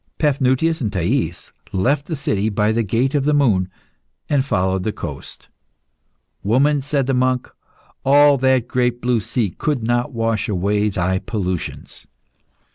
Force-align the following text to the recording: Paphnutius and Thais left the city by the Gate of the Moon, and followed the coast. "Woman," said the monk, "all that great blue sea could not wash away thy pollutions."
Paphnutius 0.17 0.81
and 0.81 0.91
Thais 0.91 1.51
left 1.71 2.07
the 2.07 2.15
city 2.15 2.49
by 2.49 2.71
the 2.71 2.81
Gate 2.81 3.13
of 3.13 3.23
the 3.23 3.35
Moon, 3.35 3.69
and 4.27 4.43
followed 4.43 4.81
the 4.81 4.91
coast. 4.91 5.47
"Woman," 6.41 6.81
said 6.81 7.05
the 7.05 7.13
monk, 7.13 7.51
"all 8.03 8.37
that 8.39 8.67
great 8.67 8.99
blue 8.99 9.19
sea 9.19 9.51
could 9.51 9.83
not 9.83 10.11
wash 10.11 10.49
away 10.49 10.89
thy 10.89 11.19
pollutions." 11.19 12.07